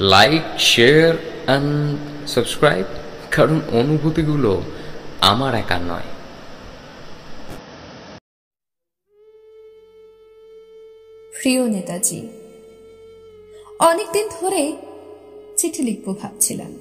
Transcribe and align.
Like 0.00 0.42
share 0.58 1.14
and 1.46 1.98
subscribe 2.28 2.84
কারণ 3.30 3.60
অনুভূতিগুলো 3.72 4.62
আমার 5.20 5.54
একার 5.54 5.80
নয়। 5.80 6.08
প্রিয় 11.42 11.68
নেতাজি, 11.68 12.28
অনেকদিন 13.78 14.28
ধরে 14.40 14.76
চিঠি 15.56 15.82
লিখব 15.82 16.14
ভাবছিলাম। 16.22 16.78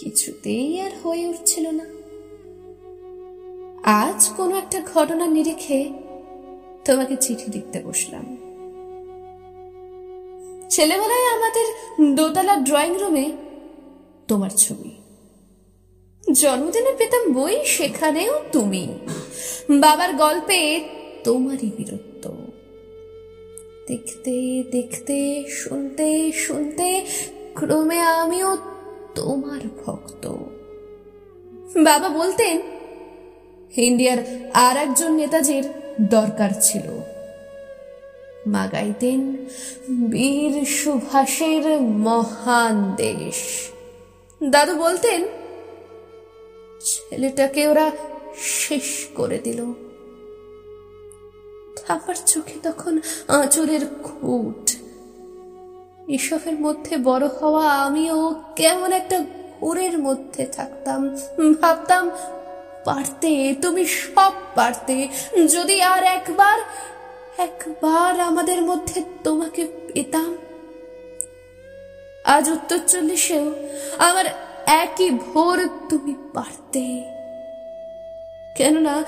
কিছুতেই 0.00 0.80
আর 0.80 0.90
হয়ে 1.04 1.26
উঠছিল 1.26 1.70
না। 1.70 1.86
আজ 3.82 4.30
কোনো 4.36 4.56
একটা 4.56 4.82
ঘটনা 4.94 5.26
নিরিখে 5.26 5.92
তোমাকে 6.84 7.16
চিঠি 7.16 7.52
লিখতে 7.52 7.82
বসলাম। 7.82 8.45
ছেলেবেলায় 10.70 11.36
আমাদের 11.36 11.74
দোতলা 12.14 12.56
ড্রয়িং 12.56 12.98
রুমে 12.98 13.32
তোমার 14.28 14.50
ছবি। 14.50 14.90
জন্মদিনে 16.32 16.92
পেতাম 16.98 17.32
বই, 17.32 17.64
সেখানেও 17.64 18.40
তুমি। 18.52 18.98
বাবার 19.70 20.14
গল্পে 20.14 20.84
তোমারই 21.24 21.70
বীরত্ব। 21.76 22.36
দেখতে 23.86 24.64
দেখতে, 24.70 25.44
শুনতে 25.48 26.32
শুনতে 26.32 27.06
ক্রমে 27.54 28.00
আমিও 28.00 28.56
তোমার 29.14 29.60
ভক্ত। 29.86 30.26
বাবা 31.76 32.08
বলতেন, 32.08 32.60
ইন্ডিয়ার 33.76 34.50
আর 34.54 34.76
একজন 34.76 35.12
নেতাজির 35.12 35.68
দরকার 36.00 36.50
ছিল। 36.60 36.95
মা 38.46 38.66
গাইতেন 38.66 39.36
বীর 40.10 40.64
সুভাষের 40.64 41.82
মহান 41.82 42.92
দেশ। 42.96 43.68
দাদু 44.42 44.74
বলতেন, 44.74 45.24
ছেলেটাকে 46.80 47.68
ওরা 47.68 47.90
শেষ 48.36 49.06
করে 49.14 49.38
দিল। 49.38 49.64
ঠাপার 51.86 52.14
চোখে 52.26 52.60
তখন 52.62 53.00
আঁচলের 53.28 53.86
খুঁট। 54.02 54.70
এসবের 56.08 56.60
মধ্যে 56.60 56.96
বড় 56.96 57.26
হওয়া 57.26 57.72
আমিও 57.74 58.42
কেমন 58.56 58.92
একটা 58.92 59.24
ঘোরের 59.60 59.98
মধ্যে 59.98 60.46
থাকতাম। 60.46 61.16
ভাবতাম, 61.60 62.10
পারতে, 62.84 63.54
তুমি 63.62 63.86
সব 63.86 64.32
পারতে। 64.54 65.08
যদি 65.48 65.82
আর 65.82 66.04
একবার 66.04 66.58
একবার 67.38 68.20
আমাদের 68.20 68.62
মধ্যে 68.62 69.02
তোমাকে 69.24 69.66
পেতাম। 69.94 70.38
আজ 72.24 72.50
উত্তর 72.50 72.78
চল্লিশেও 72.88 73.52
আমার 73.98 74.24
একই 74.66 75.10
ভোর 75.10 75.68
তুমি 75.88 76.14
পারতে। 76.34 77.02
কেননা 78.56 79.04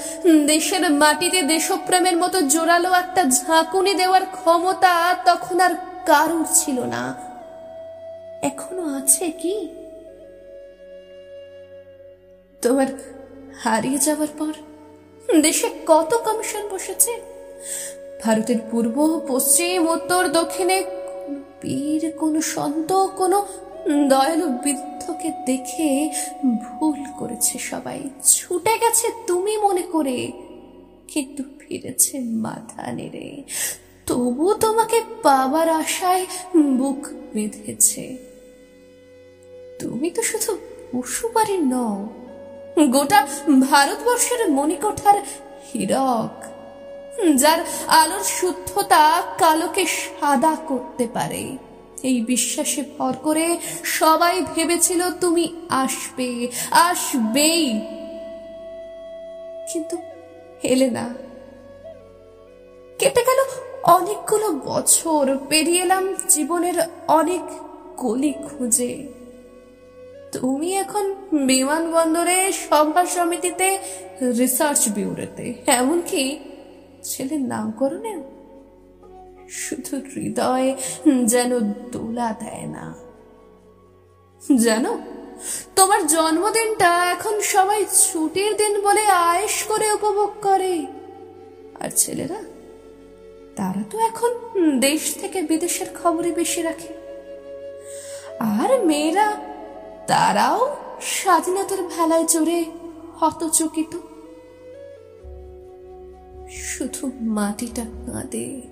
দেশের 0.47 0.91
মাটিতে 0.91 1.43
দেশপ্রেমের 1.43 2.17
মতো 2.17 2.43
জোরালো 2.43 2.93
একটা 2.93 3.25
ঝাঁকুনি 3.25 3.95
দেওয়ার 3.95 4.25
ক্ষমতা 4.25 5.17
তখন 5.25 5.61
আর 5.61 5.75
কারুর 6.07 6.47
ছিল 6.53 6.81
না। 6.81 7.15
এখনও 8.43 8.97
আছে 8.97 9.31
কি? 9.31 9.69
তোমার 12.63 12.87
হারিয়ে 13.65 13.99
যাওয়ার 13.99 14.29
পর 14.39 14.53
দেশে 15.41 15.71
কত 15.87 16.15
কমিশন 16.15 16.69
বসেছে? 16.69 17.39
ভারতের 18.23 18.61
পূর্ব, 18.71 18.97
পশ্চিম, 19.29 19.81
উত্তর, 19.97 20.23
দক্ষিণে 20.39 20.79
বীর 21.63 22.03
কোন 22.21 22.35
সন্ত, 22.55 22.91
কোন 23.21 23.33
দয়ালু 24.09 24.47
বৃদ্ধকে 24.63 25.31
দেখে 25.49 25.91
ভুল 26.65 27.01
করেছে 27.19 27.55
সবাই। 27.71 28.01
ছুটে 28.33 28.75
গেছে 28.83 29.07
তুমি 29.27 29.55
মনে 29.57 29.85
করে, 29.95 30.19
কিন্তু 31.13 31.43
ফিরেছে 31.61 32.15
মাথা 32.45 32.85
নেড়ে। 32.93 33.29
তবু 34.09 34.47
তোমাকে 34.65 34.99
পাবার 35.23 35.69
আশায় 35.83 36.25
বুক 36.79 37.03
বেঁধেছে। 37.33 38.05
তুমি 39.81 40.09
তো 40.17 40.21
শুধু 40.31 40.51
পশুবাড়ির 40.91 41.63
নও, 41.73 41.97
গোটা 42.95 43.21
ভারতবর্ষের 43.61 44.41
মণিকোঠার 44.57 45.19
হীরক। 45.69 46.35
যার 47.37 47.59
আলোর 47.87 48.25
শুদ্ধতা 48.25 49.23
কালোকে 49.39 49.85
সাদা 49.87 50.57
করতে 50.69 51.07
পারে। 51.07 51.57
এই 52.03 52.21
বিশ্বাসে 52.21 52.85
ভর 52.99 53.13
করে 53.13 53.59
সবাই 53.85 54.43
ভেবেছিল 54.55 55.11
তুমি 55.21 55.53
আসবে, 55.69 56.49
আসবেই। 56.71 57.81
কিন্তু 59.73 59.97
এলে 60.63 60.91
না 60.91 61.15
কেটে 62.99 63.23
গেল 63.25 63.41
অনেকগুলো 63.83 64.49
বছর, 64.53 65.37
পেরিয়ে 65.49 65.83
এলাম 65.83 66.15
জীবনের 66.29 66.75
অনেক 67.09 67.41
গলি 67.97 68.33
খুঁজে। 68.33 69.09
তুমি 70.33 70.75
এখন 70.75 71.15
বিমানবন্দরে 71.33 72.53
সভা 72.53 73.07
সমিতিতে, 73.07 73.79
রিসার্চ 74.39 74.89
বিউরোতে, 74.89 75.55
এমনকি 75.67 76.39
ছেলের 77.03 77.41
নামকরণেও 77.41 78.23
শুধু 79.49 79.97
হৃদয় 79.97 80.77
যেন 81.25 81.59
দোলা 81.93 82.33
দেয় 82.41 82.67
না। 82.67 82.95
জানো, 84.59 84.99
তোমার 85.77 86.07
জন্মদিনটা 86.07 87.11
এখন 87.13 87.41
সবাই 87.41 87.85
ছুটির 87.85 88.57
দিন 88.57 88.83
বলে 88.83 89.07
আয়েস 89.07 89.63
করে 89.63 89.93
উপভোগ 89.93 90.31
করে। 90.43 90.87
আর 91.81 91.91
ছেলেরা, 91.97 92.43
তারা 93.57 93.83
তো 93.91 93.99
এখন 93.99 94.31
দেশ 94.79 95.15
থেকে 95.15 95.43
বিদেশের 95.43 95.87
খবরই 96.03 96.33
বেশি 96.33 96.63
রাখে। 96.63 96.93
আর 98.41 98.85
মেয়েরা, 98.85 99.33
তারাও 100.07 100.77
স্বাধীনতার 101.01 101.83
ভেলায় 101.83 102.27
চড়ে 102.27 102.65
হতচকিত। 103.21 103.97
শুধু 106.51 107.11
মাটিটা 107.21 107.83
কাঁদে। 107.83 108.63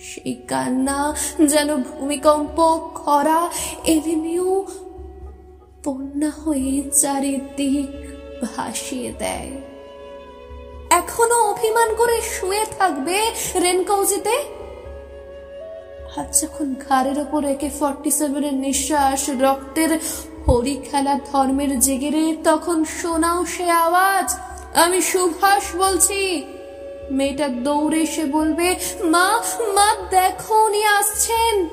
সেই 0.00 0.34
কান্না 0.34 1.16
যেন 1.46 1.76
ভূমিকম্প, 1.76 2.90
খরা 2.94 3.50
এলিমিও 3.84 4.66
বন্যা 5.84 6.30
হয়ে 6.30 6.82
চারিদিক 6.90 8.14
ভাসিয়ে 8.44 9.12
দেয়। 9.18 9.50
এখনও 10.90 11.50
অভিমান 11.50 11.94
করে 11.94 12.20
শুয়ে 12.22 12.64
থাকবে 12.78 13.30
রেনকৌজিতে? 13.62 14.38
আজ 16.16 16.42
যখন 16.42 16.74
ঘাড়ের 16.88 17.18
ওপর 17.18 17.44
একে 17.44 17.70
ফর্টি 17.80 18.10
সেভেনের 18.10 18.54
নিঃশ্বাস, 18.54 19.30
রক্তের 19.30 19.98
হরি 20.48 20.76
খেলা 20.90 21.20
ধর্মের 21.32 21.80
জেগেরে, 21.80 22.36
তখন 22.44 22.84
শোনাও 22.84 23.46
সে 23.46 23.70
আওয়াজ। 23.70 24.38
আমি 24.74 25.02
সুভাষ 25.02 25.76
বলছি। 25.76 26.44
মেয়েটা 27.10 27.48
দৌড়ে 27.48 28.00
এসে 28.02 28.24
বলবে, 28.24 28.76
মা 29.04 29.42
মা, 29.74 29.88
দেখো, 30.10 30.66
উনি 30.66 30.84
আসছেন। 30.84 31.68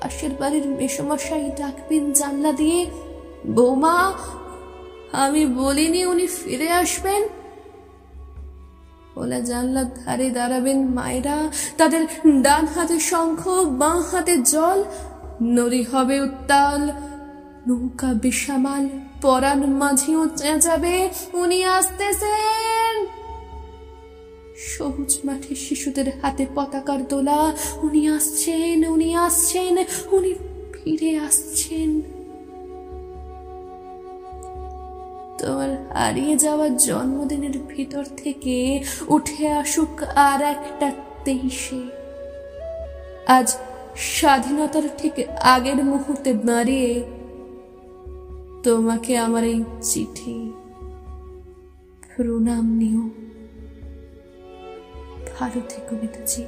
পাশের 0.00 0.30
বাড়ির 0.40 0.66
মেসমশাই 0.68 1.50
ডাকবেন 1.56 2.12
জানলা 2.12 2.52
দিয়ে, 2.52 2.86
বৌমা, 3.46 4.12
আমি 5.12 5.46
বলিনি 5.46 6.04
উনি 6.04 6.26
ফিরে 6.26 6.70
আসবেন? 6.72 7.22
ওলা 9.16 9.40
জানলার 9.40 9.88
ধারে 10.04 10.30
দাঁড়াবেন 10.30 10.78
মায়েরা, 10.86 11.38
তাদের 11.76 12.02
ডান 12.42 12.66
হাতে 12.66 13.00
শঙ্খ, 13.00 13.48
বাঁ 13.80 14.00
হাতে 14.00 14.38
জল, 14.38 14.84
নড়ি 15.42 15.82
হবে 15.82 16.20
উত্তাল, 16.20 16.82
নৌকা 17.68 18.10
বেসামাল, 18.22 18.88
পরাণ 19.22 19.60
মাঝিও 19.66 20.28
চেঁচাবে, 20.36 21.10
উনি 21.32 21.64
আসতেছেন। 21.64 22.71
সবুজ 24.56 25.18
মাঠে 25.24 25.54
শিশুদের 25.54 26.20
হাতে 26.22 26.46
পতাকার 26.54 27.08
দোলা। 27.08 27.56
উনি 27.82 28.08
আসছেন 28.08 28.88
উনি 28.88 29.16
আসছেন, 29.16 29.84
উনি 30.12 30.34
ফিরে 30.72 31.18
আসছেন। 31.18 32.00
তোমার 35.38 35.92
হারিয়ে 35.94 36.36
যাওয়া 36.36 36.68
জন্মদিনের 36.68 37.58
ভিতর 37.68 38.04
থেকে 38.16 38.84
উঠে 39.08 39.48
আসুক 39.48 40.02
আর 40.02 40.42
একটা 40.42 40.92
তেইশে। 41.24 41.82
আজ 43.26 43.56
স্বাধীনতার 43.96 44.82
ঠিক 44.98 45.12
আগের 45.40 45.84
মুহূর্তে 45.84 46.34
দাঁড়িয়ে 46.34 47.04
তোমাকে 48.62 49.18
আমার 49.18 49.44
এই 49.44 49.64
চিঠি 49.82 50.52
প্রণাম 52.16 52.64
নিও। 52.64 53.31
ভালো 55.42 55.60
থেকো 55.68 55.94
নেতাজি। 56.02 56.42